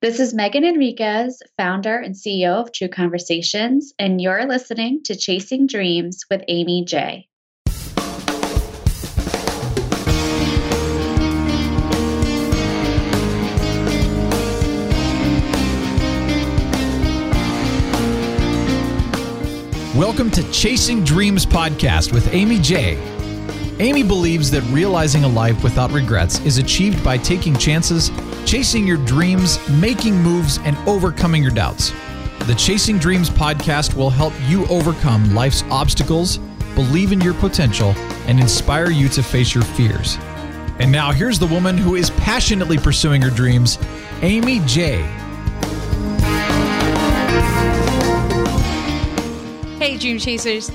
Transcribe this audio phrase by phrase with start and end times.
[0.00, 5.66] This is Megan Enriquez, founder and CEO of True Conversations, and you're listening to Chasing
[5.66, 7.26] Dreams with Amy J.
[19.96, 22.96] Welcome to Chasing Dreams podcast with Amy J.
[23.80, 28.10] Amy believes that realizing a life without regrets is achieved by taking chances,
[28.48, 31.92] chasing your dreams, making moves, and overcoming your doubts.
[32.46, 36.38] The Chasing Dreams podcast will help you overcome life's obstacles,
[36.74, 37.90] believe in your potential,
[38.26, 40.16] and inspire you to face your fears.
[40.78, 43.78] And now, here's the woman who is passionately pursuing her dreams,
[44.22, 45.02] Amy J.
[49.78, 50.70] Hey, Dream Chasers.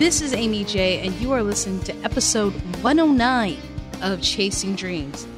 [0.00, 3.58] This is Amy J, and you are listening to episode 109
[4.02, 5.28] of Chasing Dreams.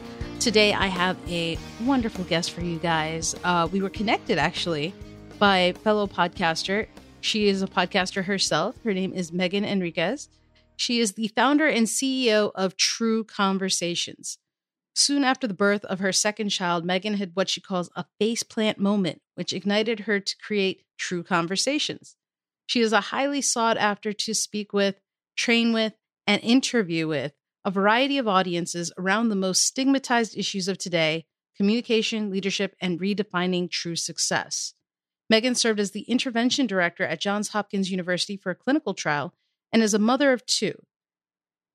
[0.45, 3.35] Today, I have a wonderful guest for you guys.
[3.45, 4.93] Uh, we were connected actually
[5.39, 6.87] by fellow podcaster.
[7.23, 8.77] She is a podcaster herself.
[8.85, 10.29] Her name is Megan Enriquez.
[10.77, 14.37] She is the founder and CEO of True Conversations.
[14.95, 18.77] Soon after the birth of her second child, Megan had what she calls a faceplant
[18.77, 22.17] moment, which ignited her to create True Conversations.
[22.67, 25.01] She is a highly sought after to speak with,
[25.39, 25.95] train with,
[26.27, 27.33] and interview with
[27.65, 31.27] a variety of audiences around the most stigmatized issues of today
[31.57, 34.75] communication, leadership, and redefining true success.
[35.31, 39.33] Megan served as the intervention director at Johns Hopkins University for a clinical trial
[39.73, 40.75] and is a mother of two.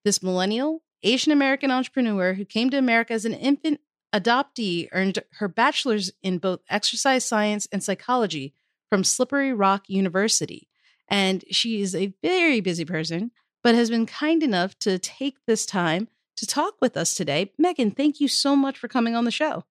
[0.03, 3.79] This millennial, Asian American entrepreneur who came to America as an infant
[4.13, 8.53] adoptee earned her bachelor's in both exercise science and psychology
[8.89, 10.69] from Slippery Rock University
[11.09, 13.31] and she is a very busy person,
[13.63, 16.07] but has been kind enough to take this time
[16.37, 17.51] to talk with us today.
[17.57, 19.65] Megan, thank you so much for coming on the show.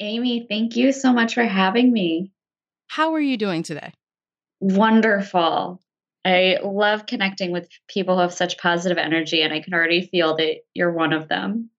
[0.00, 2.32] Amy, thank you so much for having me.
[2.88, 3.92] How are you doing today?
[4.60, 5.80] Wonderful.
[6.24, 10.36] I love connecting with people who have such positive energy, and I can already feel
[10.36, 11.70] that you're one of them.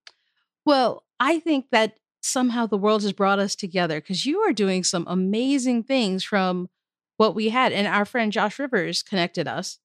[0.64, 4.84] Well, I think that somehow the world has brought us together because you are doing
[4.84, 6.68] some amazing things from
[7.16, 7.72] what we had.
[7.72, 9.78] And our friend Josh Rivers connected us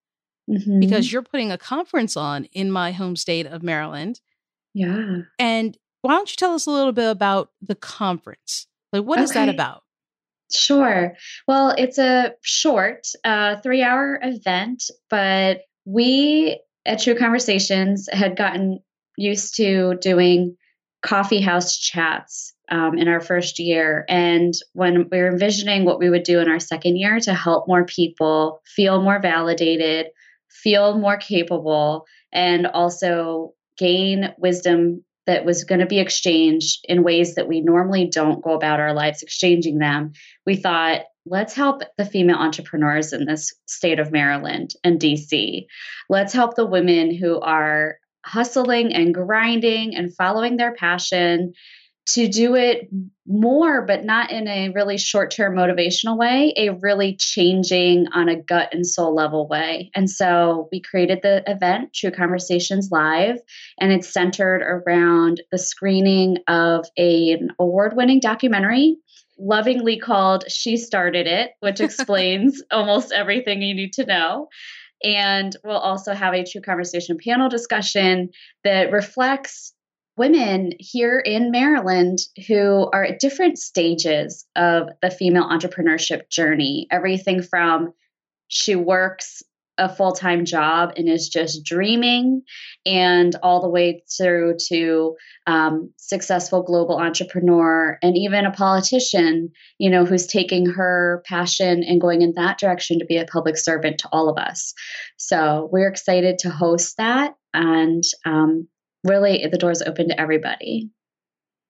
[0.50, 0.80] mm-hmm.
[0.80, 4.22] because you're putting a conference on in my home state of Maryland.
[4.74, 5.20] Yeah.
[5.38, 8.68] And why don't you tell us a little bit about the conference?
[8.92, 9.24] Like, what okay.
[9.24, 9.84] is that about?
[10.54, 11.16] Sure.
[11.48, 18.80] Well, it's a short, uh, three hour event, but we at True Conversations had gotten
[19.18, 20.58] used to doing
[21.02, 24.06] coffee house chats um, in our first year.
[24.08, 27.68] And when we were envisioning what we would do in our second year to help
[27.68, 30.08] more people feel more validated,
[30.52, 37.36] feel more capable, and also gain wisdom that was going to be exchanged in ways
[37.36, 40.14] that we normally don't go about our lives exchanging them,
[40.46, 45.66] we thought, let's help the female entrepreneurs in this state of Maryland and DC.
[46.10, 51.54] Let's help the women who are hustling and grinding and following their passion
[52.08, 52.90] to do it
[53.28, 58.36] more, but not in a really short term motivational way, a really changing on a
[58.36, 59.92] gut and soul level way.
[59.96, 63.38] And so we created the event, True Conversations Live,
[63.80, 68.98] and it's centered around the screening of a, an award winning documentary.
[69.38, 74.50] Lovingly called She Started It, which explains almost everything you need to know.
[75.04, 78.30] And we'll also have a true conversation panel discussion
[78.64, 79.74] that reflects
[80.22, 86.86] women here in Maryland who are at different stages of the female entrepreneurship journey.
[86.92, 87.92] Everything from
[88.48, 89.42] she works
[89.80, 92.44] a full time job and is just dreaming,
[92.86, 95.16] and all the way through to
[95.48, 99.50] um, successful global entrepreneur and even a politician,
[99.80, 103.58] you know, who's taking her passion and going in that direction to be a public
[103.58, 104.76] servant to all of us.
[105.18, 107.34] So we're excited to host that.
[107.56, 108.68] And um,
[109.04, 110.90] really the doors open to everybody.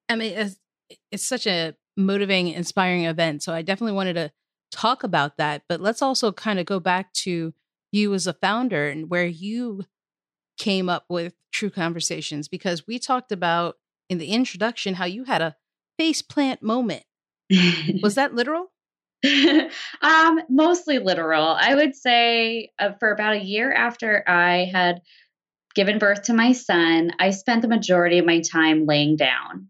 [0.09, 0.57] I mean, it's,
[1.11, 3.43] it's such a motivating, inspiring event.
[3.43, 4.31] So I definitely wanted to
[4.71, 5.63] talk about that.
[5.67, 7.53] But let's also kind of go back to
[7.91, 9.85] you as a founder and where you
[10.57, 13.75] came up with True Conversations, because we talked about
[14.09, 15.55] in the introduction how you had a
[15.97, 17.03] face plant moment.
[18.01, 18.71] Was that literal?
[20.01, 21.55] um, mostly literal.
[21.59, 25.01] I would say uh, for about a year after I had
[25.75, 29.67] given birth to my son, I spent the majority of my time laying down.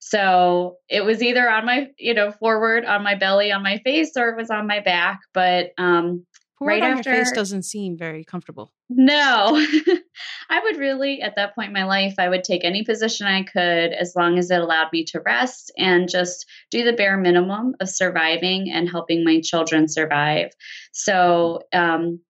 [0.00, 4.12] So it was either on my, you know, forward on my belly, on my face,
[4.16, 5.20] or it was on my back.
[5.34, 6.24] But um,
[6.60, 8.72] right on after, your face doesn't seem very comfortable.
[8.88, 9.62] No.
[10.50, 13.42] I would really, at that point in my life, I would take any position I
[13.42, 17.74] could as long as it allowed me to rest and just do the bare minimum
[17.80, 20.50] of surviving and helping my children survive.
[20.92, 22.20] So, um,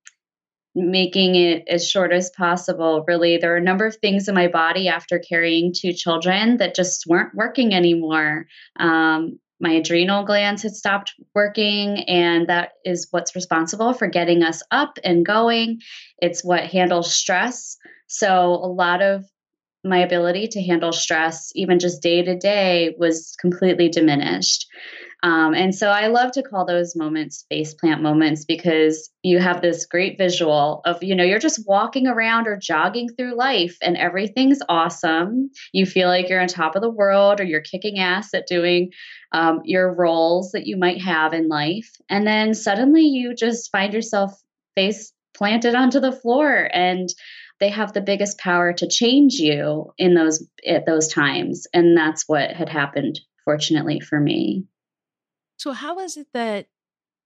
[0.79, 3.05] making it as short as possible.
[3.07, 6.75] Really, there are a number of things in my body after carrying two children that
[6.75, 8.47] just weren't working anymore.
[8.79, 14.63] Um, my adrenal glands had stopped working, and that is what's responsible for getting us
[14.71, 15.81] up and going.
[16.23, 17.77] It's what handles stress.
[18.07, 19.25] So, a lot of
[19.85, 24.67] my ability to handle stress, even just day to day, was completely diminished.
[25.23, 29.61] Um, and so I love to call those moments face plant moments because you have
[29.61, 33.97] this great visual of, you know, you're just walking around or jogging through life and
[33.97, 35.51] everything's awesome.
[35.73, 38.93] You feel like you're on top of the world or you're kicking ass at doing
[39.33, 41.91] um, your roles that you might have in life.
[42.09, 44.41] And then suddenly you just find yourself
[44.77, 47.09] face planted onto the floor and
[47.61, 52.25] they have the biggest power to change you in those at those times and that's
[52.27, 54.65] what had happened fortunately for me
[55.59, 56.69] so how is it that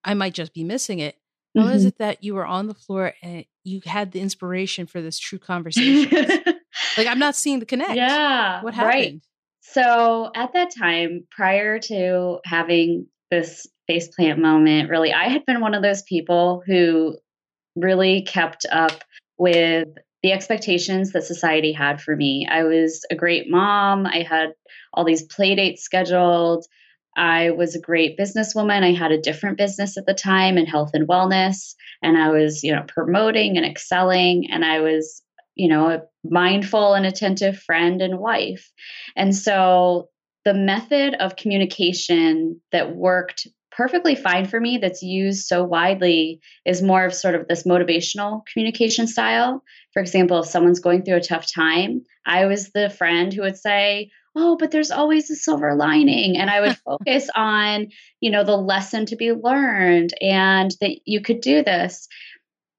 [0.05, 1.17] I might just be missing it?
[1.55, 1.75] How mm-hmm.
[1.75, 5.19] is it that you were on the floor and you had the inspiration for this
[5.19, 6.11] true conversation?
[6.97, 7.95] like I'm not seeing the connect.
[7.95, 8.63] Yeah.
[8.63, 8.95] What happened?
[8.95, 9.21] Right.
[9.61, 15.75] So at that time, prior to having this faceplant moment, really, I had been one
[15.75, 17.17] of those people who
[17.77, 19.05] really kept up
[19.39, 19.89] with
[20.23, 22.47] the expectations that society had for me.
[22.51, 24.07] I was a great mom.
[24.07, 24.55] I had
[24.95, 26.65] all these play dates scheduled.
[27.17, 28.83] I was a great businesswoman.
[28.83, 32.63] I had a different business at the time in health and wellness, and I was,
[32.63, 35.23] you know, promoting and excelling, and I was,
[35.55, 38.71] you know, a mindful and attentive friend and wife.
[39.17, 40.09] And so
[40.45, 46.83] the method of communication that worked perfectly fine for me that's used so widely is
[46.83, 49.63] more of sort of this motivational communication style.
[49.93, 53.57] For example, if someone's going through a tough time, I was the friend who would
[53.57, 57.89] say, oh but there's always a silver lining and i would focus on
[58.21, 62.09] you know the lesson to be learned and that you could do this.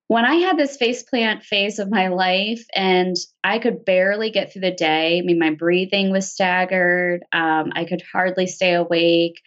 [0.08, 4.52] When i had this face plant phase of my life and i could barely get
[4.52, 9.42] through the day i mean my breathing was staggered um, i could hardly stay awake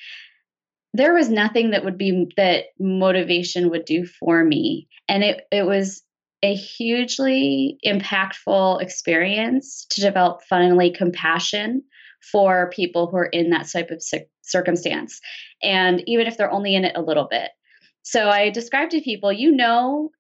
[0.97, 4.89] there was nothing that would be that motivation would do for me.
[5.09, 6.03] And it, it was
[6.47, 11.83] a hugely impactful experience to develop finally compassion
[12.33, 14.03] for people who are in that type of
[14.43, 15.21] circumstance.
[15.63, 17.51] And even if they're only in it a little bit.
[18.03, 20.11] So I describe to people, you know,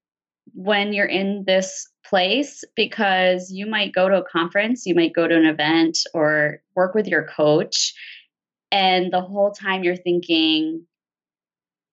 [0.52, 5.28] when you're in this place because you might go to a conference, you might go
[5.28, 7.94] to an event or work with your coach.
[8.72, 10.86] And the whole time you're thinking,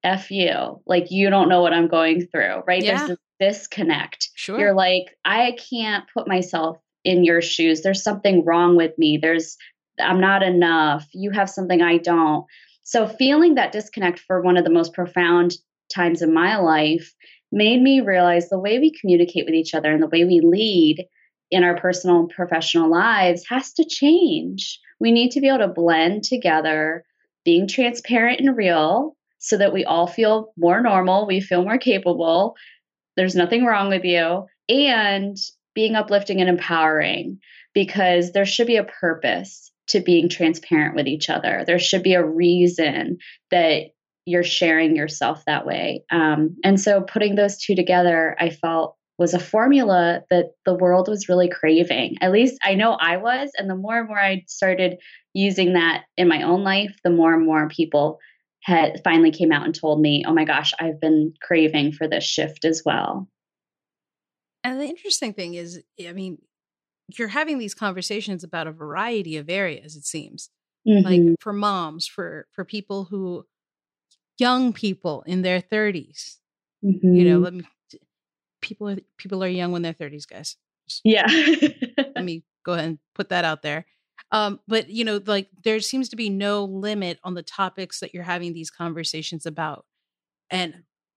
[0.03, 2.83] F you, like you don't know what I'm going through, right?
[2.83, 2.97] Yeah.
[2.97, 4.29] There's this disconnect.
[4.35, 4.59] Sure.
[4.59, 7.81] You're like, I can't put myself in your shoes.
[7.81, 9.17] There's something wrong with me.
[9.21, 9.57] There's
[9.99, 11.07] I'm not enough.
[11.13, 12.45] You have something I don't.
[12.83, 15.55] So, feeling that disconnect for one of the most profound
[15.93, 17.13] times in my life
[17.51, 21.05] made me realize the way we communicate with each other and the way we lead
[21.51, 24.79] in our personal and professional lives has to change.
[24.99, 27.05] We need to be able to blend together
[27.45, 32.55] being transparent and real so that we all feel more normal, we feel more capable,
[33.15, 35.37] there's nothing wrong with you, and
[35.75, 37.39] being uplifting and empowering
[37.73, 41.63] because there should be a purpose to being transparent with each other.
[41.65, 43.17] There should be a reason
[43.51, 43.87] that
[44.25, 46.03] you're sharing yourself that way.
[46.11, 51.07] Um, and so putting those two together, I felt was a formula that the world
[51.07, 52.17] was really craving.
[52.21, 53.51] At least I know I was.
[53.57, 54.97] And the more and more I started
[55.33, 58.19] using that in my own life, the more and more people
[58.63, 62.23] had finally came out and told me, oh my gosh, I've been craving for this
[62.23, 63.27] shift as well.
[64.63, 66.37] And the interesting thing is, I mean,
[67.17, 70.49] you're having these conversations about a variety of areas it seems
[70.87, 71.05] mm-hmm.
[71.05, 73.45] like for moms for for people who
[74.37, 76.37] young people in their 30s
[76.83, 77.13] mm-hmm.
[77.13, 77.43] you know mm-hmm.
[77.43, 77.63] let me
[78.61, 80.55] people people are young when they're 30s guys
[81.03, 81.27] yeah
[82.15, 83.85] let me go ahead and put that out there
[84.33, 88.13] um but you know like there seems to be no limit on the topics that
[88.13, 89.85] you're having these conversations about
[90.49, 90.73] and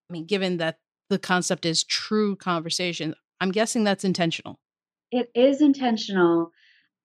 [0.08, 0.78] i mean given that
[1.10, 4.60] the concept is true conversation i'm guessing that's intentional
[5.10, 6.50] it is intentional.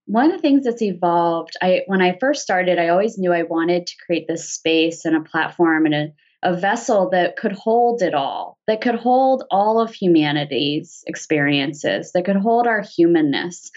[0.06, 3.44] One of the things that's evolved, I when I first started, I always knew I
[3.44, 6.08] wanted to create this space and a platform and a,
[6.44, 12.26] a vessel that could hold it all, that could hold all of humanity's experiences, that
[12.26, 13.72] could hold our humanness.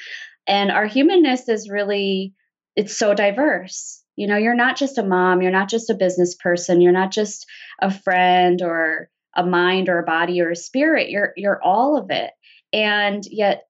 [0.47, 2.35] And our humanness is really,
[2.77, 4.03] it's so diverse.
[4.17, 7.11] You know, you're not just a mom, you're not just a business person, you're not
[7.11, 7.47] just
[7.81, 11.11] a friend or a mind or a body or a spirit.
[11.11, 12.31] You're you're all of it.
[12.73, 13.65] And yet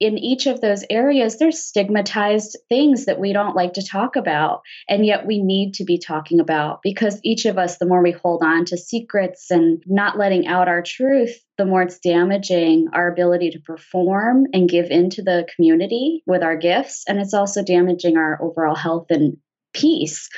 [0.00, 4.62] in each of those areas, there's stigmatized things that we don't like to talk about.
[4.88, 8.12] And yet we need to be talking about because each of us, the more we
[8.12, 13.10] hold on to secrets and not letting out our truth, the more it's damaging our
[13.10, 17.04] ability to perform and give into the community with our gifts.
[17.08, 19.36] And it's also damaging our overall health and
[19.72, 20.28] peace.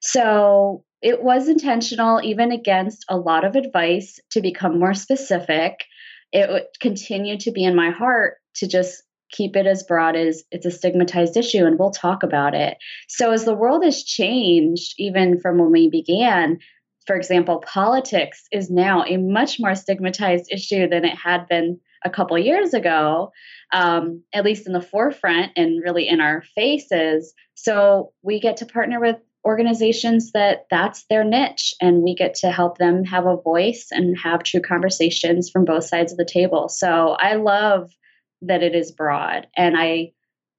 [0.00, 5.84] So it was intentional, even against a lot of advice to become more specific.
[6.32, 10.44] It would continue to be in my heart to just keep it as broad as
[10.50, 12.76] it's a stigmatized issue and we'll talk about it.
[13.08, 16.58] So as the world has changed, even from when we began,
[17.06, 22.10] for example, politics is now a much more stigmatized issue than it had been a
[22.10, 23.32] couple years ago,
[23.72, 27.34] um, at least in the forefront and really in our faces.
[27.54, 32.50] So we get to partner with organizations that that's their niche and we get to
[32.50, 36.68] help them have a voice and have true conversations from both sides of the table.
[36.68, 37.90] So I love
[38.46, 39.46] that it is broad.
[39.56, 40.12] And I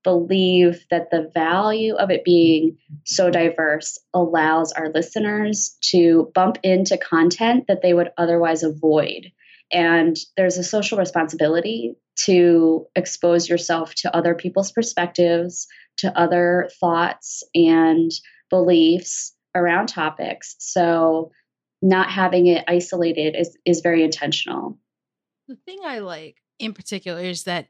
[0.04, 6.98] believe that the value of it being so diverse allows our listeners to bump into
[6.98, 9.32] content that they would otherwise avoid.
[9.72, 17.44] And there's a social responsibility to expose yourself to other people's perspectives, to other thoughts
[17.56, 18.12] and
[18.52, 20.56] beliefs around topics.
[20.60, 21.32] So,
[21.82, 24.78] not having it isolated is, is very intentional.
[25.48, 27.68] The thing I like in particular is that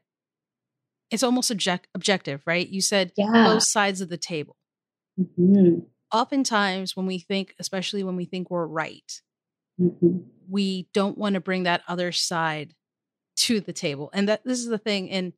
[1.10, 2.68] it's almost object- objective, right?
[2.68, 3.30] You said yeah.
[3.32, 4.56] both sides of the table.
[5.18, 5.80] Mm-hmm.
[6.12, 9.20] Oftentimes, when we think, especially when we think we're right,
[9.80, 10.18] mm-hmm.
[10.48, 12.74] we don't want to bring that other side
[13.36, 14.10] to the table.
[14.12, 15.32] And that this is the thing, and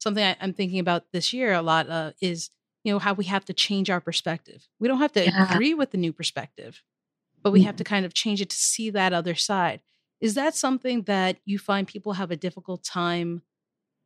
[0.00, 2.50] something I, am thinking about this year a lot uh, is,
[2.84, 4.68] you know, how we have to change our perspective.
[4.78, 5.52] We don't have to yeah.
[5.52, 6.82] agree with the new perspective,
[7.42, 7.66] but we mm-hmm.
[7.66, 9.80] have to kind of change it to see that other side.
[10.20, 13.42] Is that something that you find people have a difficult time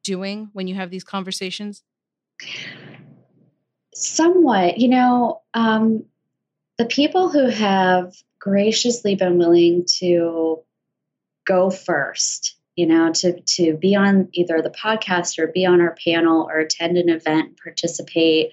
[0.07, 1.83] doing when you have these conversations?
[3.95, 4.79] Somewhat.
[4.79, 6.05] You know, um,
[6.79, 10.63] the people who have graciously been willing to
[11.47, 15.97] go first, you know, to, to be on either the podcast or be on our
[16.05, 18.53] panel or attend an event, participate,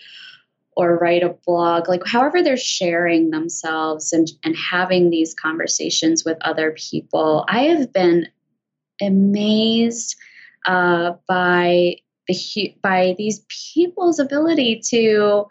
[0.75, 6.38] or write a blog, like however they're sharing themselves and, and having these conversations with
[6.41, 7.45] other people.
[7.48, 8.27] I have been
[9.00, 10.15] amazed
[10.65, 11.96] uh, by
[12.27, 15.46] the by these people's ability to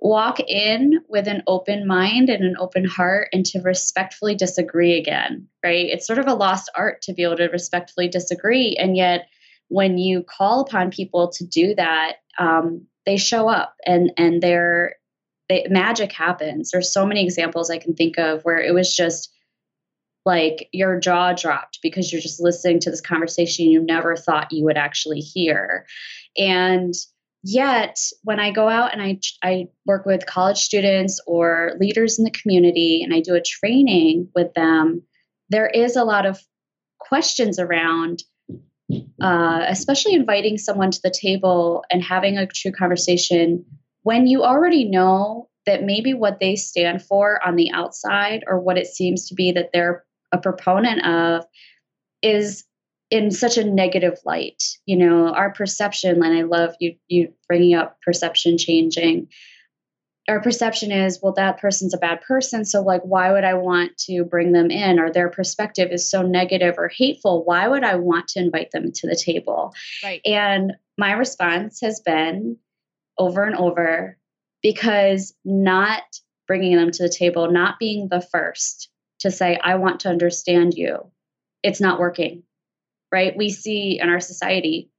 [0.00, 5.46] walk in with an open mind and an open heart and to respectfully disagree again
[5.64, 5.86] right?
[5.86, 9.28] It's sort of a lost art to be able to respectfully disagree and yet
[9.68, 14.96] when you call upon people to do that um, they show up and and they're
[15.48, 16.70] they, magic happens.
[16.70, 19.32] There's so many examples i can think of where it was just
[20.24, 24.64] like your jaw dropped because you're just listening to this conversation you never thought you
[24.64, 25.86] would actually hear.
[26.36, 26.94] And
[27.42, 32.24] yet when i go out and I, I work with college students or leaders in
[32.24, 35.02] the community and i do a training with them
[35.48, 36.40] there is a lot of
[36.98, 38.22] questions around
[39.20, 43.64] uh, especially inviting someone to the table and having a true conversation
[44.02, 48.78] when you already know that maybe what they stand for on the outside or what
[48.78, 51.44] it seems to be that they're a proponent of
[52.22, 52.64] is
[53.10, 57.74] in such a negative light you know our perception and i love you you bringing
[57.74, 59.28] up perception changing.
[60.28, 63.98] Our perception is well that person's a bad person so like why would i want
[64.06, 64.98] to bring them in?
[64.98, 68.92] Or their perspective is so negative or hateful why would i want to invite them
[68.92, 69.74] to the table?
[70.02, 70.20] Right.
[70.24, 72.56] And my response has been
[73.18, 74.16] over and over
[74.62, 76.02] because not
[76.46, 78.88] bringing them to the table not being the first
[79.22, 81.10] to say, I want to understand you.
[81.62, 82.42] It's not working,
[83.10, 83.36] right?
[83.36, 84.90] We see in our society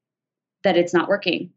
[0.64, 1.52] that it's not working.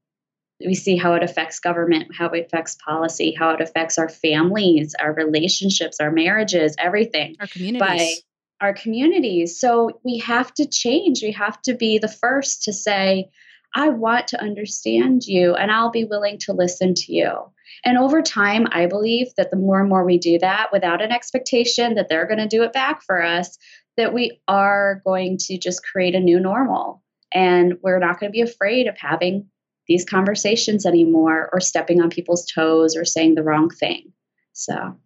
[0.64, 4.94] We see how it affects government, how it affects policy, how it affects our families,
[4.98, 7.36] our relationships, our marriages, everything.
[7.40, 7.80] Our communities.
[7.80, 8.14] By
[8.60, 9.60] our communities.
[9.60, 11.22] So we have to change.
[11.22, 13.28] We have to be the first to say,
[13.74, 17.52] I want to understand you and I'll be willing to listen to you.
[17.84, 21.12] And over time, I believe that the more and more we do that without an
[21.12, 23.58] expectation that they're going to do it back for us,
[23.96, 27.02] that we are going to just create a new normal.
[27.34, 29.48] And we're not going to be afraid of having
[29.88, 34.12] these conversations anymore or stepping on people's toes or saying the wrong thing.
[34.52, 34.96] So,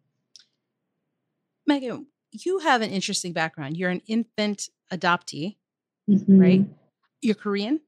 [1.66, 3.76] Megan, you have an interesting background.
[3.76, 5.56] You're an infant adoptee,
[6.08, 6.40] mm-hmm.
[6.40, 6.64] right?
[7.20, 7.80] You're Korean?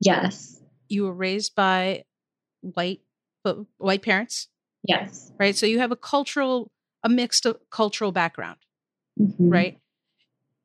[0.00, 0.60] Yes.
[0.88, 2.04] You were raised by
[2.62, 3.00] white
[3.44, 4.48] but white parents.
[4.82, 5.32] Yes.
[5.38, 5.56] Right.
[5.56, 6.70] So you have a cultural,
[7.02, 8.58] a mixed cultural background,
[9.18, 9.48] mm-hmm.
[9.50, 9.80] right?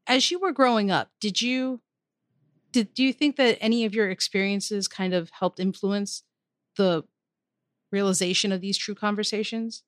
[0.08, 1.82] as you were growing up, did you
[2.72, 6.24] did do you think that any of your experiences kind of helped influence
[6.78, 7.04] the
[7.92, 9.84] realization of these true conversations?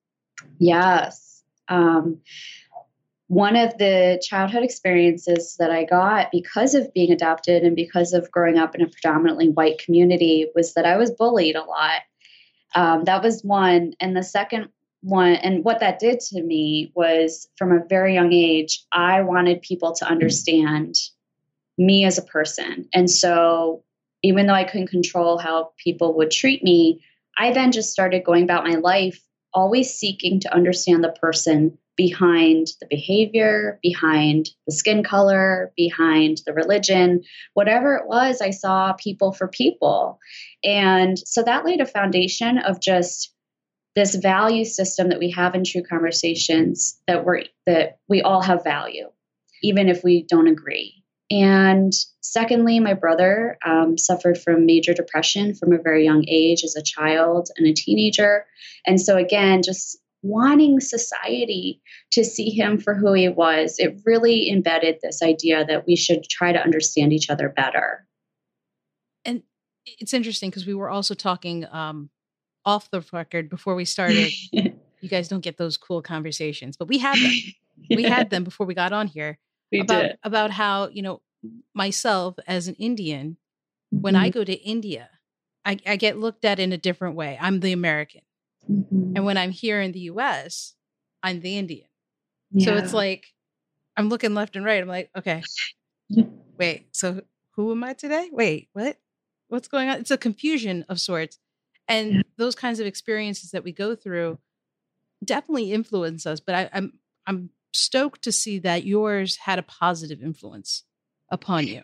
[0.60, 1.44] Yes.
[1.68, 2.22] Um,
[3.28, 8.32] one of the childhood experiences that I got because of being adopted and because of
[8.32, 12.02] growing up in a predominantly white community was that I was bullied a lot.
[12.76, 13.94] Um, that was one.
[14.00, 14.70] And the second
[15.02, 19.62] one, and what that did to me was from a very young age, I wanted
[19.62, 20.96] people to understand
[21.78, 22.88] me as a person.
[22.94, 23.84] And so,
[24.24, 27.04] even though I couldn't control how people would treat me,
[27.38, 29.22] I then just started going about my life
[29.54, 36.54] always seeking to understand the person behind the behavior, behind the skin color, behind the
[36.54, 37.24] religion,
[37.56, 40.20] whatever it was, I saw people for people.
[40.64, 43.34] And so that laid a foundation of just
[43.96, 48.64] this value system that we have in true conversations that we're that we all have
[48.64, 49.10] value,
[49.64, 51.04] even if we don't agree.
[51.32, 56.76] And secondly, my brother um, suffered from major depression from a very young age as
[56.76, 58.46] a child and a teenager.
[58.86, 61.82] And so, again, just wanting society
[62.12, 66.24] to see him for who he was, it really embedded this idea that we should
[66.24, 68.06] try to understand each other better.
[69.26, 69.44] And
[69.86, 72.10] it's interesting because we were also talking um,
[72.66, 74.32] off the record before we started.
[74.52, 77.32] you guys don't get those cool conversations, but we had them.
[77.32, 77.52] yeah.
[77.96, 79.38] We had them before we got on here
[79.72, 80.18] we about did.
[80.24, 81.22] about how you know
[81.74, 83.38] myself as an Indian,
[83.90, 84.24] when mm-hmm.
[84.24, 85.10] I go to India,
[85.66, 87.38] I, I, get looked at in a different way.
[87.40, 88.22] I'm the American,
[88.70, 89.14] mm-hmm.
[89.16, 90.76] and when I'm here in the U.S.,
[91.24, 91.88] I'm the Indian.
[92.52, 92.66] Yeah.
[92.66, 93.28] So it's like
[93.96, 94.82] I'm looking left and right.
[94.82, 95.44] I'm like, okay,
[96.58, 97.22] wait, so
[97.52, 98.30] who am I today?
[98.32, 98.98] Wait, what?
[99.50, 100.00] What's going on?
[100.00, 101.40] It's a confusion of sorts.
[101.88, 102.22] And yeah.
[102.38, 104.40] those kinds of experiences that we go through
[105.24, 106.40] definitely influence us.
[106.40, 106.94] But I, I'm
[107.26, 110.84] I'm stoked to see that yours had a positive influence
[111.30, 111.84] upon you.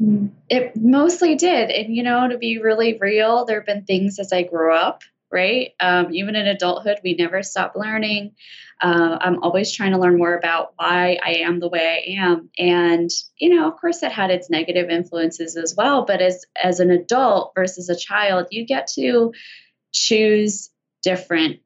[0.00, 0.26] Mm-hmm.
[0.48, 1.70] It mostly did.
[1.70, 5.02] And, you know, to be really real, there have been things as I grew up,
[5.30, 5.70] right?
[5.80, 8.32] Um, even in adulthood, we never stop learning.
[8.80, 12.50] Uh, I'm always trying to learn more about why I am the way I am.
[12.58, 16.04] And, you know, of course, it had its negative influences as well.
[16.04, 19.32] But as, as an adult versus a child, you get to
[19.92, 20.70] choose
[21.02, 21.60] different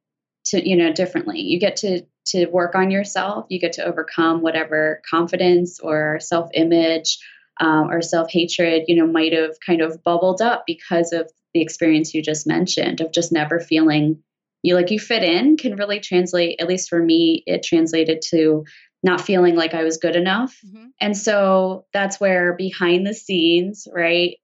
[0.45, 3.47] to you know differently you get to to work on yourself.
[3.49, 7.19] You get to overcome whatever confidence or self image
[7.63, 11.63] um, or self hatred, you know, might have kind of bubbled up because of the
[11.63, 14.23] experience you just mentioned of just never feeling
[14.63, 18.65] you like you fit in can really translate, at least for me, it translated to
[19.03, 20.57] not feeling like I was good enough.
[20.65, 20.87] Mm-hmm.
[21.01, 24.37] And so that's where behind the scenes, right?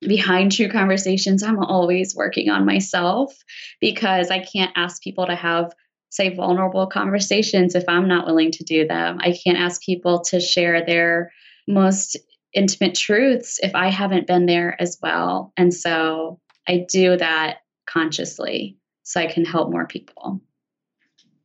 [0.00, 3.34] Behind true conversations, I'm always working on myself
[3.80, 5.72] because I can't ask people to have
[6.10, 9.18] say vulnerable conversations if I'm not willing to do them.
[9.20, 11.32] I can't ask people to share their
[11.68, 12.16] most
[12.52, 15.52] intimate truths if I haven't been there as well.
[15.56, 20.40] And so I do that consciously so I can help more people.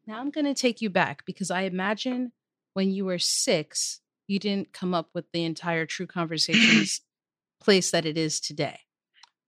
[0.08, 2.32] Now I'm going to take you back because I imagine
[2.74, 7.02] when you were six, you didn't come up with the entire True Conversations
[7.62, 8.80] place that it is today.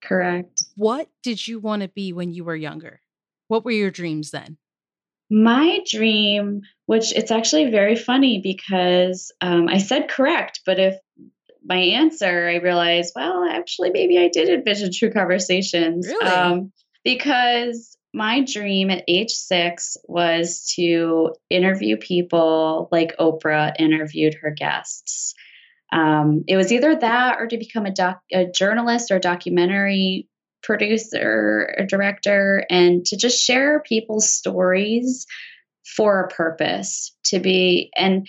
[0.02, 0.66] Correct.
[0.76, 3.02] What did you want to be when you were younger?
[3.48, 4.58] What were your dreams then?
[5.30, 10.96] My dream, which it's actually very funny because um, I said correct, but if
[11.64, 16.08] my answer, I realized, well, actually, maybe I did envision true conversations.
[16.08, 16.26] Really?
[16.26, 16.72] Um,
[17.04, 25.34] because my dream at age six was to interview people like Oprah interviewed her guests.
[25.92, 30.28] Um, it was either that or to become a, doc, a journalist or documentary
[30.64, 35.28] producer or director and to just share people's stories
[35.96, 38.28] for a purpose to be and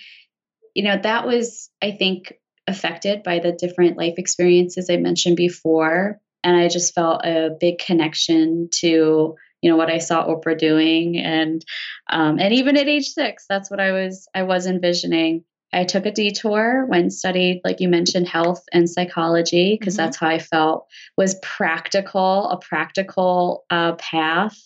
[0.73, 2.33] you know that was i think
[2.67, 7.79] affected by the different life experiences i mentioned before and i just felt a big
[7.79, 11.63] connection to you know what i saw oprah doing and
[12.09, 15.43] um, and even at age six that's what i was i was envisioning
[15.75, 20.05] I took a detour, when studied, like you mentioned, health and psychology, because mm-hmm.
[20.05, 24.57] that's how I felt was practical, a practical uh, path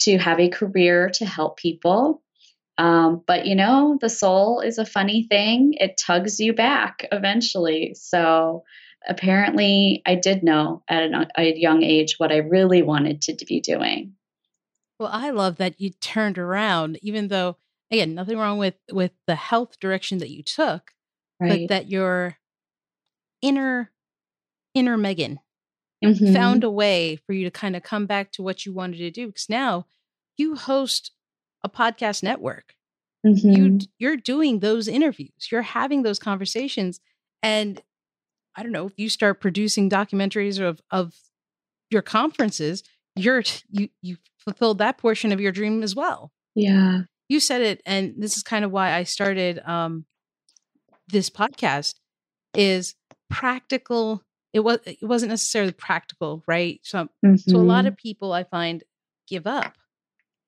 [0.00, 2.22] to have a career to help people.
[2.78, 7.94] Um, but you know, the soul is a funny thing, it tugs you back eventually.
[7.98, 8.64] So
[9.06, 13.60] apparently, I did know at an, a young age what I really wanted to be
[13.60, 14.14] doing.
[14.98, 17.56] Well, I love that you turned around, even though
[17.92, 20.92] again, nothing wrong with with the health direction that you took,
[21.40, 21.68] right.
[21.68, 22.38] but that your
[23.42, 23.90] inner
[24.74, 25.38] inner Megan
[26.02, 26.32] mm-hmm.
[26.32, 29.10] found a way for you to kind of come back to what you wanted to
[29.10, 29.86] do because now
[30.36, 31.12] you host
[31.64, 32.74] a podcast network.
[33.26, 33.50] mm-hmm.
[33.50, 37.00] you you're doing those interviews you're having those conversations
[37.42, 37.80] and
[38.56, 41.14] i don't know if you start producing documentaries of of
[41.90, 42.82] your conferences
[43.16, 47.80] you're you you fulfilled that portion of your dream as well yeah you said it
[47.86, 50.04] and this is kind of why i started um
[51.08, 51.94] this podcast
[52.54, 52.94] is
[53.30, 54.22] practical
[54.52, 57.36] it was it wasn't necessarily practical right so mm-hmm.
[57.36, 57.88] so a lot mm-hmm.
[57.88, 58.84] of people i find
[59.28, 59.74] give up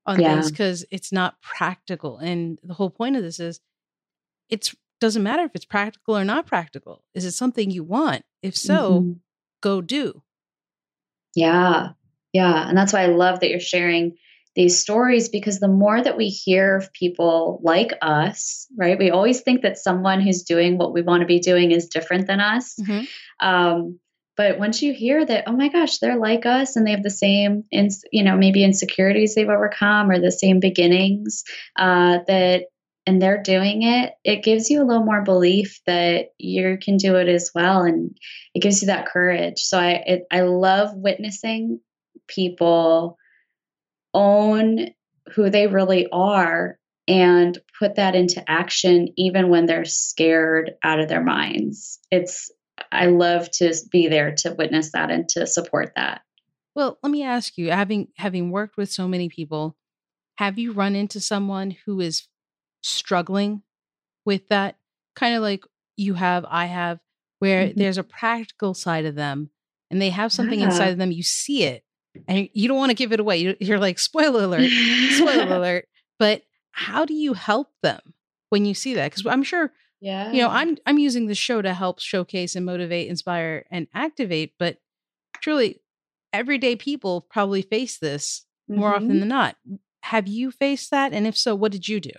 [0.07, 0.35] on yeah.
[0.35, 2.19] things because it's not practical.
[2.19, 3.61] And the whole point of this is
[4.49, 7.05] it's doesn't matter if it's practical or not practical.
[7.14, 8.23] Is it something you want?
[8.43, 9.12] If so, mm-hmm.
[9.61, 10.23] go do.
[11.35, 11.90] Yeah.
[12.33, 12.69] Yeah.
[12.69, 14.17] And that's why I love that you're sharing
[14.55, 18.99] these stories because the more that we hear of people like us, right?
[18.99, 22.29] We always think that someone who's doing what we want to be doing is different
[22.29, 22.75] than us.
[22.81, 23.47] Mm-hmm.
[23.47, 23.99] Um,
[24.37, 27.11] but once you hear that, oh my gosh, they're like us and they have the
[27.11, 31.44] same, ins- you know, maybe insecurities they've overcome or the same beginnings,
[31.77, 32.64] uh, that
[33.07, 37.16] and they're doing it, it gives you a little more belief that you can do
[37.16, 38.16] it as well, and
[38.55, 39.61] it gives you that courage.
[39.61, 41.81] So I it, I love witnessing
[42.27, 43.18] people
[44.14, 44.88] own
[45.35, 51.09] who they really are and put that into action even when they're scared out of
[51.09, 51.99] their minds.
[52.11, 52.51] It's
[52.94, 56.22] I love to be there to witness that and to support that.
[56.74, 59.76] Well, let me ask you, having having worked with so many people,
[60.37, 62.26] have you run into someone who is
[62.83, 63.62] struggling
[64.24, 64.76] with that
[65.14, 65.64] kind of like
[65.96, 66.98] you have, I have,
[67.38, 67.78] where mm-hmm.
[67.78, 69.50] there's a practical side of them
[69.90, 70.66] and they have something yeah.
[70.66, 71.85] inside of them, you see it
[72.26, 73.57] and you don't want to give it away.
[73.61, 74.70] You're like, spoiler alert,
[75.11, 75.88] spoiler alert.
[76.18, 78.00] But how do you help them
[78.50, 79.11] when you see that?
[79.11, 79.72] Because I'm sure
[80.05, 80.33] yeah.
[80.33, 84.53] You know, I'm I'm using the show to help showcase and motivate, inspire, and activate,
[84.59, 84.77] but
[85.40, 85.81] truly
[86.31, 89.05] everyday people probably face this more mm-hmm.
[89.05, 89.57] often than not.
[90.03, 91.14] Have you faced that?
[91.14, 92.11] And if so, what did you do?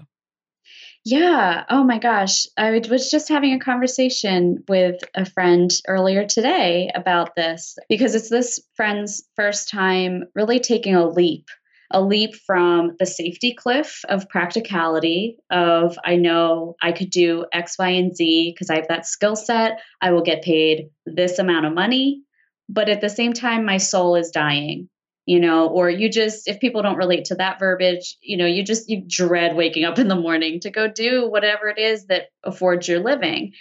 [1.04, 1.64] Yeah.
[1.70, 2.48] Oh my gosh.
[2.58, 8.30] I was just having a conversation with a friend earlier today about this because it's
[8.30, 11.46] this friend's first time really taking a leap
[11.92, 17.78] a leap from the safety cliff of practicality of I know I could do X,
[17.78, 19.80] Y, and Z because I have that skill set.
[20.02, 22.22] I will get paid this amount of money.
[22.68, 24.90] But at the same time, my soul is dying,
[25.28, 28.64] you know, or you just, if people don't relate to that verbiage, you know, you
[28.64, 32.30] just, you dread waking up in the morning to go do whatever it is that
[32.44, 33.54] affords your living.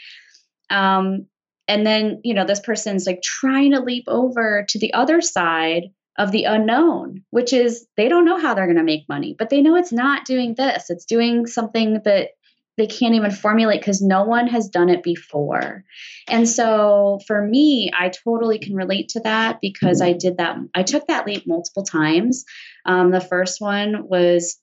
[0.70, 1.26] Um,
[1.68, 5.84] and then, you know, this person's like trying to leap over to the other side
[6.18, 9.50] of the unknown, which is they don't know how they're going to make money, but
[9.50, 10.90] they know it's not doing this.
[10.90, 12.30] It's doing something that
[12.76, 15.84] they can't even formulate because no one has done it before.
[16.28, 20.56] And so for me, I totally can relate to that because I did that.
[20.74, 22.44] I took that leap multiple times.
[22.84, 24.58] Um, the first one was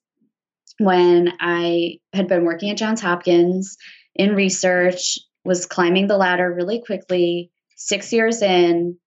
[0.77, 3.77] when I had been working at Johns Hopkins
[4.15, 7.51] in research, was climbing the ladder really quickly.
[7.77, 8.97] Six years in,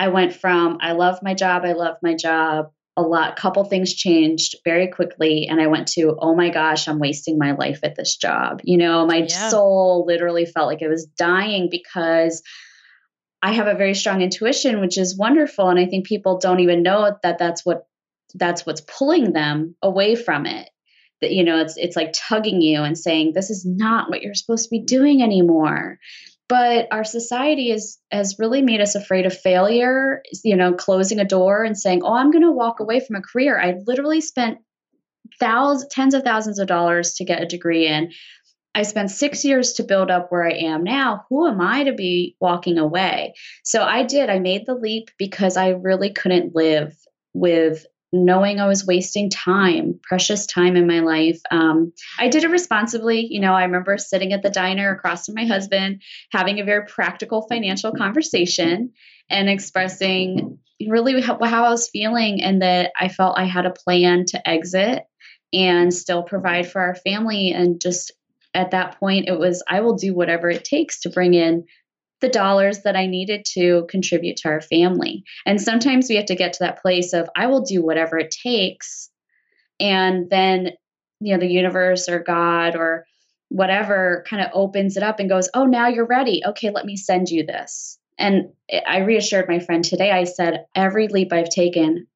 [0.00, 2.70] I went from I love my job, I love my job.
[2.96, 6.88] A lot, a couple things changed very quickly, and I went to, oh my gosh,
[6.88, 8.60] I'm wasting my life at this job.
[8.64, 9.48] You know, my yeah.
[9.50, 12.42] soul literally felt like it was dying because
[13.42, 16.82] I have a very strong intuition, which is wonderful, and I think people don't even
[16.82, 17.86] know that that's what
[18.34, 20.70] that's what's pulling them away from it
[21.20, 24.34] that you know it's it's like tugging you and saying this is not what you're
[24.34, 25.98] supposed to be doing anymore
[26.50, 31.24] but our society is has really made us afraid of failure you know closing a
[31.24, 33.58] door and saying oh i'm going to walk away from a career.
[33.58, 34.58] I literally spent
[35.38, 38.10] thousands tens of thousands of dollars to get a degree in.
[38.74, 41.24] I spent six years to build up where i am now.
[41.30, 43.34] Who am i to be walking away?
[43.64, 44.28] So i did.
[44.28, 46.96] I made the leap because i really couldn't live
[47.32, 51.40] with knowing I was wasting time, precious time in my life.
[51.50, 53.26] Um, I did it responsibly.
[53.30, 56.86] You know, I remember sitting at the diner across from my husband, having a very
[56.86, 58.92] practical financial conversation
[59.28, 63.70] and expressing really how, how I was feeling and that I felt I had a
[63.70, 65.04] plan to exit
[65.52, 67.52] and still provide for our family.
[67.52, 68.12] And just
[68.54, 71.66] at that point, it was, I will do whatever it takes to bring in
[72.20, 75.24] the dollars that I needed to contribute to our family.
[75.46, 78.30] And sometimes we have to get to that place of, I will do whatever it
[78.30, 79.10] takes.
[79.78, 80.70] And then,
[81.20, 83.06] you know, the universe or God or
[83.48, 86.42] whatever kind of opens it up and goes, Oh, now you're ready.
[86.46, 87.98] Okay, let me send you this.
[88.18, 88.50] And
[88.86, 90.10] I reassured my friend today.
[90.10, 92.06] I said, Every leap I've taken,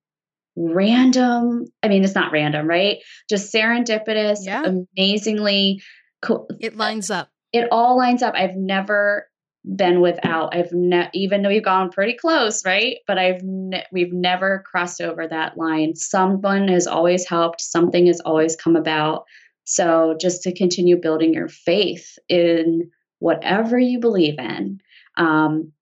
[0.57, 2.99] random, I mean, it's not random, right?
[3.29, 4.65] Just serendipitous, yeah.
[4.97, 5.83] amazingly.
[6.23, 7.31] Co- it lines up.
[7.53, 8.35] It all lines up.
[8.37, 9.29] I've never
[9.65, 10.55] been without.
[10.55, 12.99] I've ne- even though we've gone pretty close, right?
[13.07, 15.95] But I've ne- we've never crossed over that line.
[15.97, 17.61] Someone has always helped.
[17.61, 19.25] Something has always come about.
[19.65, 24.81] So, just to continue building your faith in whatever you believe in
[25.17, 25.73] um,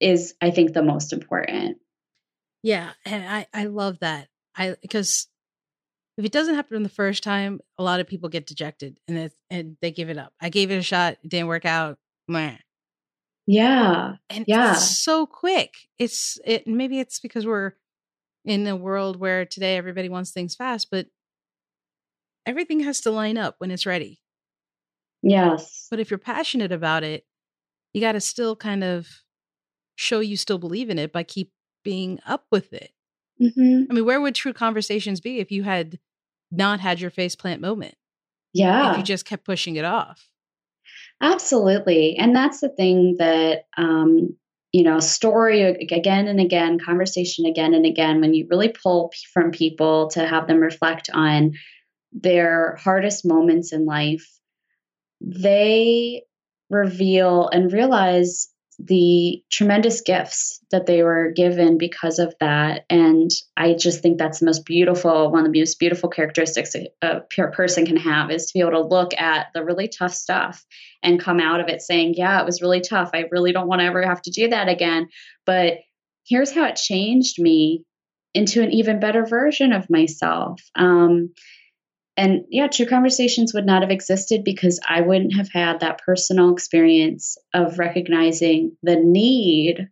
[0.00, 1.78] is, I think, the most important.
[2.62, 4.28] Yeah, and I I love that.
[4.54, 5.28] I because
[6.18, 9.76] if it doesn't happen the first time, a lot of people get dejected and and
[9.80, 10.34] they give it up.
[10.40, 11.98] I gave it a shot, it didn't work out.
[12.28, 12.56] Meh.
[13.46, 15.74] Yeah, and yeah, it's so quick.
[15.98, 17.72] It's it maybe it's because we're
[18.44, 21.06] in a world where today everybody wants things fast, but
[22.46, 24.20] everything has to line up when it's ready.
[25.22, 25.88] Yes.
[25.90, 27.24] But if you're passionate about it,
[27.92, 29.08] you got to still kind of
[29.96, 31.50] show you still believe in it by keep
[31.82, 32.92] being up with it.
[33.40, 33.84] Mm-hmm.
[33.90, 35.98] I mean, where would true conversations be if you had
[36.50, 37.96] not had your face plant moment?
[38.52, 38.92] Yeah.
[38.92, 40.28] If you just kept pushing it off.
[41.20, 42.16] Absolutely.
[42.16, 44.36] And that's the thing that, um,
[44.72, 49.50] you know, story again and again, conversation again and again, when you really pull from
[49.50, 51.52] people to have them reflect on
[52.12, 54.26] their hardest moments in life,
[55.20, 56.22] they
[56.70, 62.84] reveal and realize the tremendous gifts that they were given because of that.
[62.90, 67.20] And I just think that's the most beautiful, one of the most beautiful characteristics a
[67.30, 70.64] pure person can have is to be able to look at the really tough stuff
[71.02, 73.10] and come out of it saying, yeah, it was really tough.
[73.14, 75.08] I really don't want to ever have to do that again.
[75.46, 75.78] But
[76.26, 77.84] here's how it changed me
[78.34, 80.60] into an even better version of myself.
[80.74, 81.32] Um,
[82.16, 86.52] and yeah, True Conversations would not have existed because I wouldn't have had that personal
[86.52, 89.88] experience of recognizing the need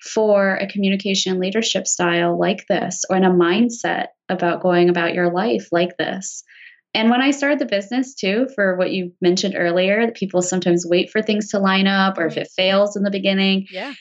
[0.00, 5.32] for a communication leadership style like this or in a mindset about going about your
[5.32, 6.44] life like this.
[6.92, 10.86] And when I started the business too, for what you mentioned earlier, that people sometimes
[10.86, 13.66] wait for things to line up or if it fails in the beginning.
[13.70, 13.94] Yeah.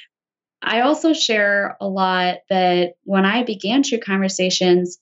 [0.61, 4.99] I also share a lot that when I began True Conversations,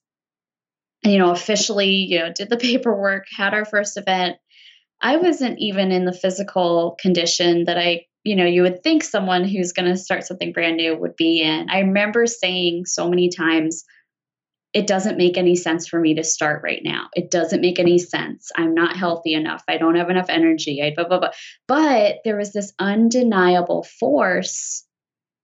[1.03, 4.37] you know, officially, you know, did the paperwork, had our first event.
[5.01, 9.43] I wasn't even in the physical condition that I, you know, you would think someone
[9.43, 11.69] who's going to start something brand new would be in.
[11.71, 13.83] I remember saying so many times,
[14.73, 17.07] it doesn't make any sense for me to start right now.
[17.13, 18.51] It doesn't make any sense.
[18.55, 19.63] I'm not healthy enough.
[19.67, 20.81] I don't have enough energy.
[20.81, 21.31] I blah blah blah.
[21.67, 24.85] But there was this undeniable force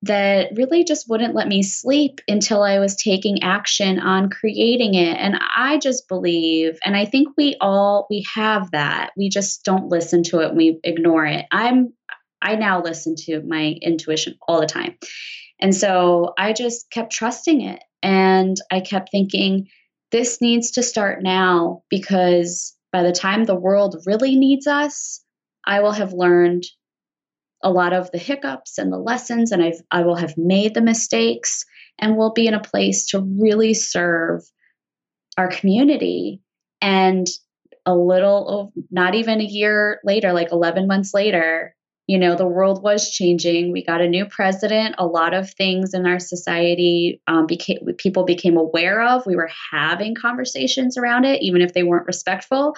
[0.03, 5.17] that really just wouldn't let me sleep until I was taking action on creating it.
[5.17, 9.11] And I just believe, and I think we all we have that.
[9.17, 10.55] We just don't listen to it.
[10.55, 11.45] We ignore it.
[11.51, 11.93] I'm
[12.41, 14.95] I now listen to my intuition all the time.
[15.59, 17.83] And so I just kept trusting it.
[18.03, 19.67] And I kept thinking,
[20.11, 25.23] this needs to start now because by the time the world really needs us,
[25.65, 26.63] I will have learned
[27.63, 30.81] a lot of the hiccups and the lessons, and I've, I will have made the
[30.81, 31.65] mistakes,
[31.99, 34.43] and we'll be in a place to really serve
[35.37, 36.41] our community.
[36.81, 37.27] And
[37.85, 41.75] a little, not even a year later, like 11 months later,
[42.07, 43.71] you know, the world was changing.
[43.71, 44.95] We got a new president.
[44.97, 49.25] A lot of things in our society um, became people became aware of.
[49.25, 52.77] We were having conversations around it, even if they weren't respectful.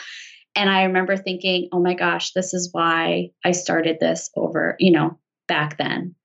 [0.55, 4.91] And I remember thinking, oh my gosh, this is why I started this over, you
[4.91, 6.15] know, back then.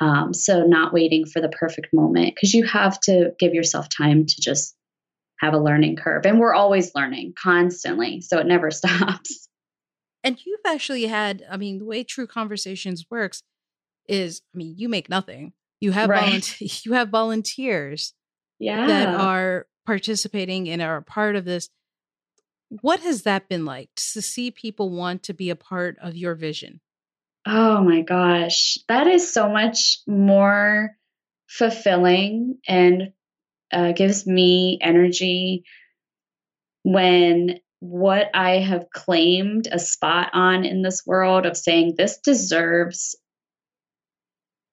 [0.00, 4.26] Um, so not waiting for the perfect moment because you have to give yourself time
[4.26, 4.74] to just
[5.40, 6.26] have a learning curve.
[6.26, 8.20] And we're always learning constantly.
[8.20, 9.48] So it never stops.
[10.24, 13.42] And you've actually had, I mean, the way True Conversations works
[14.08, 15.52] is, I mean, you make nothing.
[15.80, 16.56] You have right.
[16.84, 18.14] you have volunteers
[18.58, 18.86] yeah.
[18.86, 21.68] that are participating and are part of this
[22.68, 26.34] what has that been like to see people want to be a part of your
[26.34, 26.80] vision?
[27.46, 30.96] Oh my gosh, that is so much more
[31.46, 33.12] fulfilling and
[33.72, 35.64] uh, gives me energy
[36.84, 43.16] when what I have claimed a spot on in this world of saying this deserves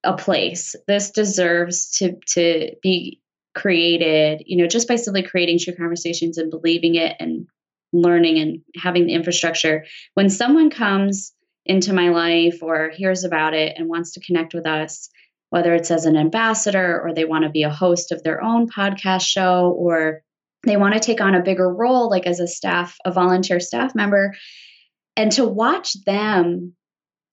[0.03, 0.75] a place.
[0.87, 3.21] This deserves to to be
[3.53, 7.47] created, you know, just by simply creating true conversations and believing it and
[7.93, 9.85] learning and having the infrastructure.
[10.13, 11.33] When someone comes
[11.65, 15.09] into my life or hears about it and wants to connect with us,
[15.49, 18.69] whether it's as an ambassador or they want to be a host of their own
[18.69, 20.21] podcast show or
[20.63, 23.93] they want to take on a bigger role, like as a staff, a volunteer staff
[23.93, 24.33] member,
[25.15, 26.73] and to watch them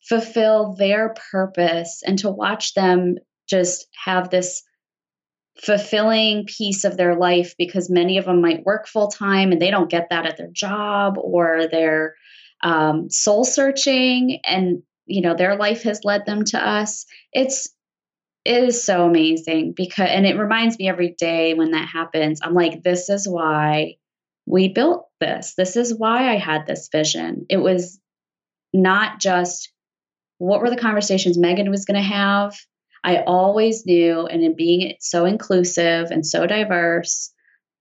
[0.09, 3.17] fulfill their purpose and to watch them
[3.49, 4.63] just have this
[5.61, 9.71] fulfilling piece of their life because many of them might work full time and they
[9.71, 12.15] don't get that at their job or they're
[12.63, 17.69] um, soul searching and you know their life has led them to us it's
[18.45, 22.55] it is so amazing because and it reminds me every day when that happens i'm
[22.55, 23.97] like this is why
[24.49, 25.55] we built this.
[25.57, 27.47] This is why I had this vision.
[27.49, 28.01] It was
[28.73, 29.71] not just
[30.39, 32.57] what were the conversations Megan was going to have.
[33.05, 37.33] I always knew, and in being so inclusive and so diverse,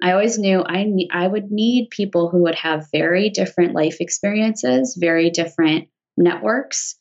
[0.01, 3.97] I always knew I ne- I would need people who would have very different life
[3.99, 6.95] experiences, very different networks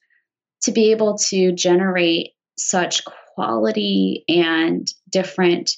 [0.63, 5.73] to be able to generate such quality and different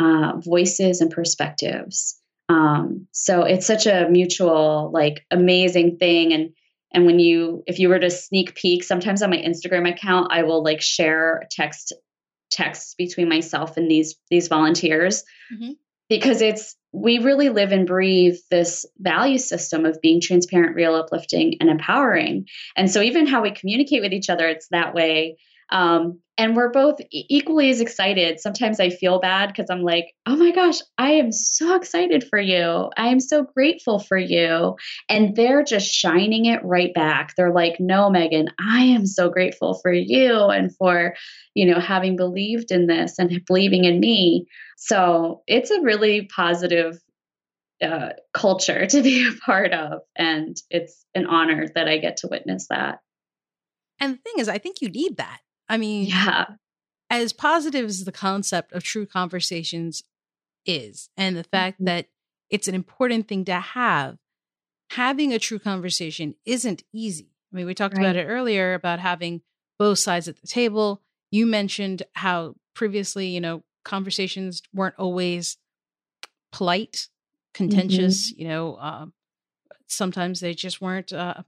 [0.00, 2.20] uh, voices and perspectives.
[2.48, 6.32] Um, so it's such a mutual, like, amazing thing.
[6.32, 6.50] And
[6.94, 10.44] and when you, if you were to sneak peek, sometimes on my Instagram account, I
[10.44, 11.92] will like share text
[12.50, 15.72] texts between myself and these these volunteers mm-hmm.
[16.08, 21.56] because it's we really live and breathe this value system of being transparent, real, uplifting,
[21.58, 22.46] and empowering.
[22.76, 25.36] And so even how we communicate with each other, it's that way.
[25.70, 28.40] Um, and we're both equally as excited.
[28.40, 32.40] Sometimes I feel bad because I'm like, oh my gosh, I am so excited for
[32.40, 32.90] you.
[32.96, 34.74] I am so grateful for you.
[35.08, 37.34] And they're just shining it right back.
[37.36, 41.14] They're like, no, Megan, I am so grateful for you and for,
[41.54, 44.46] you know, having believed in this and believing in me.
[44.76, 46.98] So it's a really positive
[47.80, 50.00] uh, culture to be a part of.
[50.16, 52.98] And it's an honor that I get to witness that.
[54.00, 56.46] And the thing is, I think you need that I mean, yeah.
[57.10, 60.02] As positive as the concept of true conversations
[60.66, 61.84] is, and the fact mm-hmm.
[61.84, 62.06] that
[62.50, 64.16] it's an important thing to have,
[64.90, 67.30] having a true conversation isn't easy.
[67.52, 68.02] I mean, we talked right.
[68.02, 69.42] about it earlier about having
[69.78, 71.02] both sides at the table.
[71.30, 75.56] You mentioned how previously, you know, conversations weren't always
[76.52, 77.08] polite,
[77.52, 78.42] contentious, mm-hmm.
[78.42, 79.06] you know, uh,
[79.86, 81.42] sometimes they just weren't, uh,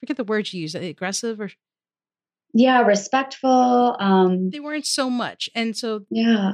[0.00, 1.50] forget the word you use, aggressive or
[2.54, 6.52] yeah respectful um they weren't so much and so yeah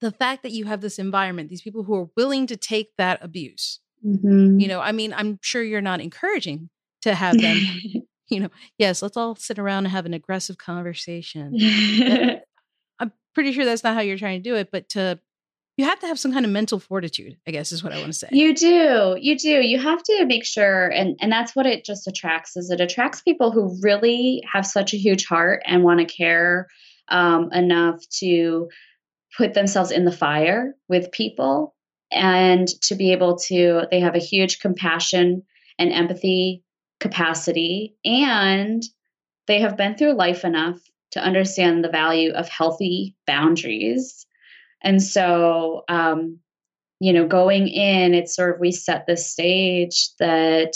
[0.00, 3.18] the fact that you have this environment these people who are willing to take that
[3.22, 4.58] abuse mm-hmm.
[4.58, 6.70] you know i mean i'm sure you're not encouraging
[7.02, 7.58] to have them
[8.28, 11.52] you know yes let's all sit around and have an aggressive conversation
[12.98, 15.18] i'm pretty sure that's not how you're trying to do it but to
[15.76, 18.12] you have to have some kind of mental fortitude i guess is what i want
[18.12, 18.28] to say.
[18.30, 19.60] You do you do.
[19.66, 23.22] You have to make sure and and that's what it just attracts is it attracts
[23.22, 26.68] people who really have such a huge heart and want to care
[27.08, 28.68] um, enough to
[29.36, 31.74] put themselves in the fire with people
[32.10, 35.42] and to be able to they have a huge compassion
[35.78, 36.62] and empathy
[37.00, 38.84] capacity and
[39.46, 40.78] they have been through life enough
[41.10, 44.26] to understand the value of healthy boundaries
[44.82, 46.38] and so, um,
[47.00, 50.72] you know, going in, it's sort of we set the stage that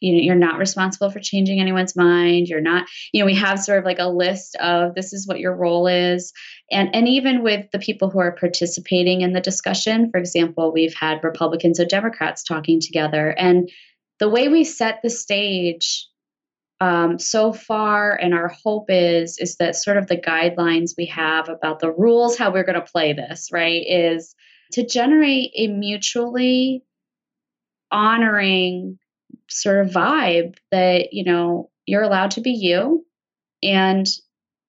[0.00, 2.48] you know you're not responsible for changing anyone's mind.
[2.48, 5.40] You're not you know we have sort of like a list of this is what
[5.40, 6.32] your role is.
[6.70, 10.94] And and even with the people who are participating in the discussion for example we've
[10.94, 13.30] had republicans and democrats talking together.
[13.30, 13.70] And
[14.18, 16.06] the way we set the stage
[16.80, 21.48] um, so far and our hope is is that sort of the guidelines we have
[21.48, 24.34] about the rules how we're going to play this right is
[24.72, 26.82] to generate a mutually
[27.90, 28.98] honoring
[29.48, 33.06] sort of vibe that you know you're allowed to be you
[33.62, 34.06] and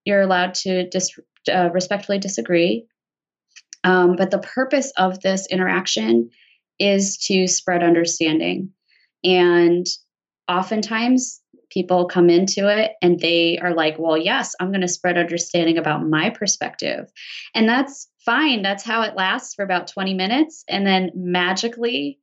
[0.05, 1.19] you're allowed to dis-
[1.51, 2.85] uh, respectfully disagree.
[3.83, 6.29] Um, but the purpose of this interaction
[6.79, 8.71] is to spread understanding.
[9.23, 9.85] And
[10.47, 15.17] oftentimes people come into it and they are like, well, yes, I'm going to spread
[15.17, 17.11] understanding about my perspective.
[17.53, 18.61] And that's fine.
[18.61, 20.63] That's how it lasts for about 20 minutes.
[20.67, 22.19] And then magically,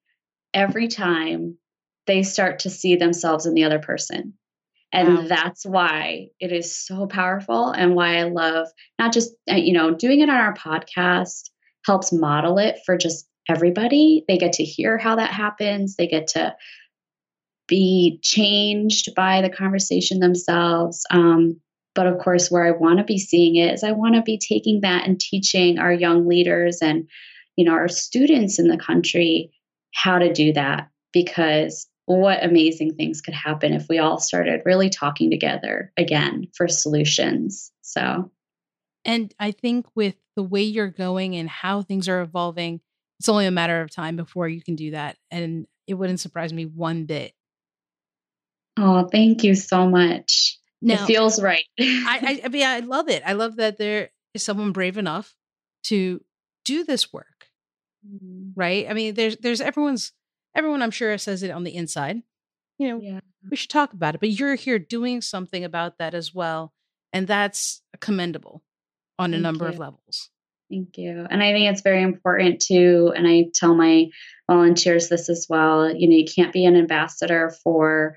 [0.53, 1.59] every time
[2.07, 4.35] they start to see themselves in the other person.
[4.93, 5.25] And wow.
[5.27, 9.93] that's why it is so powerful and why I love not just, uh, you know,
[9.93, 11.51] doing it on our podcast
[11.85, 14.25] helps model it for just everybody.
[14.29, 15.97] They get to hear how that happens.
[15.97, 16.55] They get to
[17.67, 21.05] be changed by the conversation themselves.
[21.11, 21.61] Um,
[21.95, 24.39] but of course, where I want to be seeing it is I want to be
[24.39, 27.09] taking that and teaching our young leaders and
[27.57, 29.51] you know our students in the country
[29.95, 34.91] how to do that because what amazing things could happen if we all started really
[34.91, 37.73] talking together again for solutions.
[37.81, 38.31] So,
[39.05, 42.81] and I think with the way you're going and how things are evolving,
[43.21, 45.17] it's only a matter of time before you can do that.
[45.31, 47.33] And it wouldn't surprise me one bit
[48.77, 50.59] Oh, thank you so much.
[50.83, 51.65] Now, it feels right.
[51.81, 53.23] I, I, I mean, I love it.
[53.25, 55.35] I love that there is someone brave enough
[55.85, 56.23] to
[56.65, 57.49] do this work.
[58.07, 58.51] Mm-hmm.
[58.55, 58.87] Right?
[58.89, 60.13] I mean, there's there's everyone's
[60.55, 62.23] everyone I'm sure says it on the inside.
[62.79, 63.21] You know, yeah.
[63.49, 66.73] we should talk about it, but you're here doing something about that as well,
[67.13, 68.63] and that's commendable
[69.19, 69.71] on Thank a number you.
[69.71, 70.31] of levels.
[70.71, 71.27] Thank you.
[71.31, 74.07] And I think it's very important to, and I tell my
[74.51, 75.95] volunteers this as well.
[75.95, 78.17] You know, you can't be an ambassador for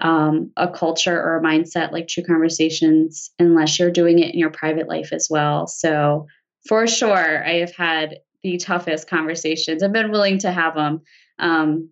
[0.00, 4.50] um, a culture or a mindset like True Conversations unless you're doing it in your
[4.50, 5.66] private life as well.
[5.66, 6.26] So,
[6.66, 9.82] for sure, I have had the toughest conversations.
[9.82, 11.02] I've been willing to have them,
[11.38, 11.90] um,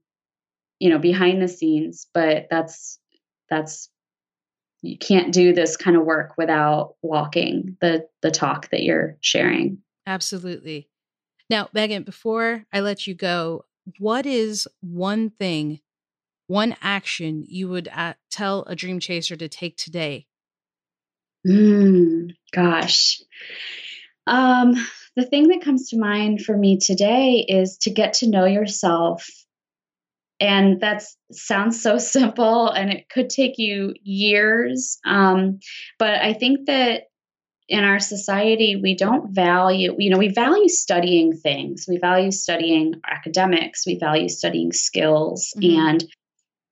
[0.79, 2.99] you know, behind the scenes, but that's
[3.49, 3.91] that's
[4.83, 9.79] you can't do this kind of work without walking the the talk that you're sharing.
[10.07, 10.89] Absolutely.
[11.49, 13.65] Now, Megan, before I let you go,
[13.99, 15.81] what is one thing,
[16.51, 20.27] one action you would uh, tell a dream chaser to take today?
[21.47, 23.23] Mm, gosh.
[24.27, 24.75] Um,
[25.15, 29.29] the thing that comes to mind for me today is to get to know yourself.
[30.41, 34.99] And that sounds so simple and it could take you years.
[35.07, 35.61] Um,
[36.01, 37.05] but I think that
[37.69, 41.87] in our society, we don't value, you know, we value studying things.
[41.89, 43.87] We value studying academics.
[43.87, 45.79] We value studying skills mm-hmm.
[45.79, 46.05] and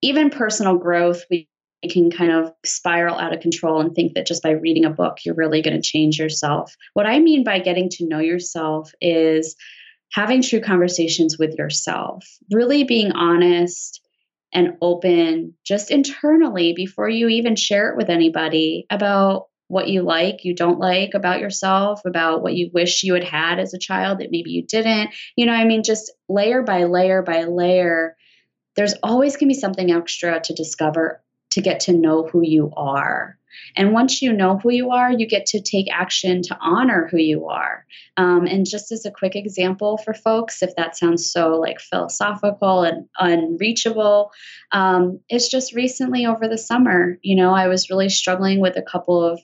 [0.02, 1.22] even personal growth.
[1.30, 1.48] We
[1.90, 5.18] can kind of spiral out of control and think that just by reading a book,
[5.24, 6.74] you're really going to change yourself.
[6.94, 9.54] What I mean by getting to know yourself is
[10.12, 14.00] having true conversations with yourself, really being honest
[14.52, 20.44] and open just internally before you even share it with anybody about what you like,
[20.44, 24.18] you don't like about yourself, about what you wish you had had as a child
[24.18, 25.10] that maybe you didn't.
[25.36, 28.16] You know, I mean, just layer by layer by layer,
[28.78, 31.20] there's always going to be something extra to discover
[31.50, 33.36] to get to know who you are.
[33.76, 37.16] And once you know who you are, you get to take action to honor who
[37.16, 37.84] you are.
[38.16, 42.84] Um, and just as a quick example for folks, if that sounds so like philosophical
[42.84, 44.30] and unreachable,
[44.70, 48.82] um, it's just recently over the summer, you know, I was really struggling with a
[48.82, 49.40] couple of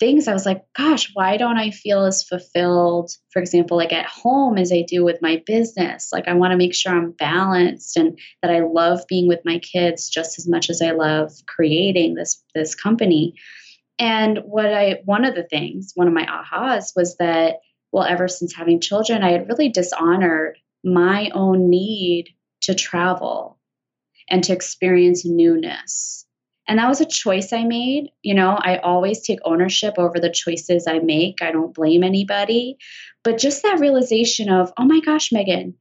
[0.00, 4.06] things i was like gosh why don't i feel as fulfilled for example like at
[4.06, 6.10] home as i do with my business?
[6.12, 9.58] Like i want to make sure i'm balanced and that i love being with my
[9.58, 13.34] kids just as much as i love creating this this company.
[13.98, 17.56] And what i one of the things one of my ahas was that
[17.92, 22.28] well ever since having children i had really dishonored my own need
[22.62, 23.58] to travel
[24.30, 26.26] and to experience newness
[26.70, 28.12] and that was a choice I made.
[28.22, 31.42] You know, I always take ownership over the choices I make.
[31.42, 32.76] I don't blame anybody.
[33.24, 35.74] But just that realization of, oh my gosh, Megan,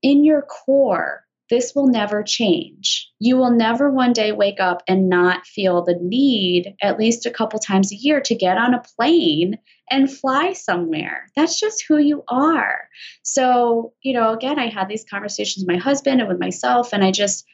[0.00, 3.10] in your core, this will never change.
[3.18, 7.32] You will never one day wake up and not feel the need, at least a
[7.32, 9.58] couple times a year, to get on a plane
[9.90, 11.26] and fly somewhere.
[11.34, 12.82] That's just who you are.
[13.24, 17.02] So, you know, again, I had these conversations with my husband and with myself, and
[17.02, 17.44] I just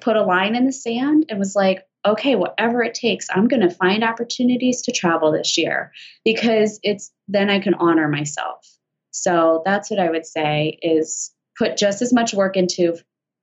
[0.00, 3.60] put a line in the sand and was like, okay, whatever it takes, I'm going
[3.60, 5.92] to find opportunities to travel this year
[6.24, 8.66] because it's then I can honor myself.
[9.10, 12.96] So that's what I would say is put just as much work into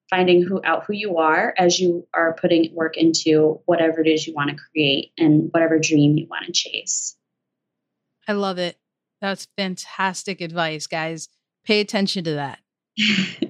[0.10, 4.26] finding who out who you are as you are putting work into whatever it is
[4.26, 7.16] you want to create and whatever dream you want to chase.
[8.28, 8.78] I love it.
[9.22, 11.30] That's fantastic advice, guys.
[11.66, 12.60] Pay attention to that.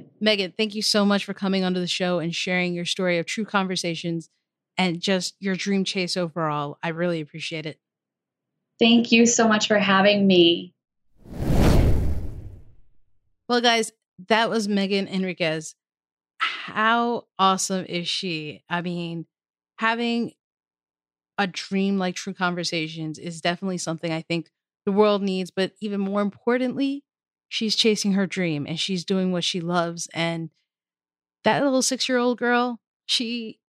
[0.19, 3.25] Megan, thank you so much for coming onto the show and sharing your story of
[3.25, 4.29] true conversations
[4.77, 6.77] and just your dream chase overall.
[6.83, 7.79] I really appreciate it.
[8.79, 10.73] Thank you so much for having me.
[13.49, 13.91] Well, guys,
[14.27, 15.75] that was Megan Enriquez.
[16.39, 18.63] How awesome is she?
[18.69, 19.25] I mean,
[19.79, 20.33] having
[21.37, 24.51] a dream like True Conversations is definitely something I think
[24.85, 27.03] the world needs, but even more importantly,
[27.49, 30.07] she's chasing her dream and she's doing what she loves.
[30.13, 30.49] And
[31.43, 33.59] that little six year old girl, she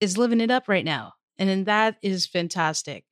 [0.00, 1.12] is living it up right now.
[1.38, 3.04] And then that is fantastic.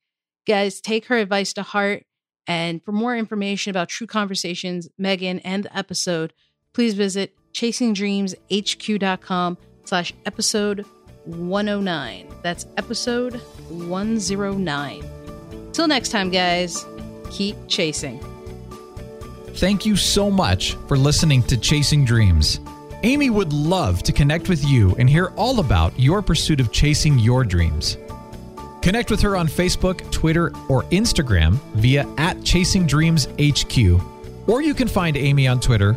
[0.47, 2.03] Guys, take her advice to heart.
[2.47, 6.33] And for more information about True Conversations, Megan, and the episode,
[6.73, 10.85] please visit chasingdreamshq.com slash episode
[11.25, 12.27] 109.
[12.43, 13.35] That's episode
[13.69, 15.03] 109.
[15.73, 16.85] Till next time, guys,
[17.31, 18.19] keep chasing.
[19.55, 22.59] Thank you so much for listening to Chasing Dreams.
[23.05, 27.19] Aimee would love to connect with you and hear all about your pursuit of chasing
[27.19, 27.99] your dreams.
[28.81, 34.01] Connect with her on Facebook, Twitter, or Instagram via at Chasing Dreams HQ,
[34.47, 35.95] or you can find Aimee on Twitter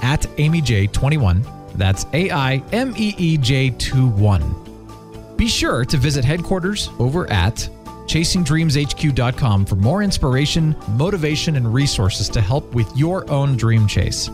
[0.00, 1.74] at AimeeJ21.
[1.74, 5.36] That's A I M E E J 21.
[5.36, 7.68] Be sure to visit headquarters over at
[8.06, 14.30] chasingdreamshq.com for more inspiration, motivation, and resources to help with your own dream chase.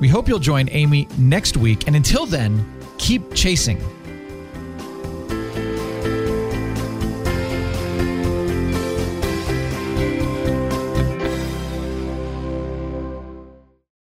[0.00, 1.86] We hope you'll join Aimee next week.
[1.86, 2.64] And until then,
[2.98, 3.78] keep chasing.